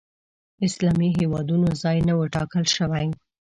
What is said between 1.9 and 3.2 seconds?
نه و ټاکل شوی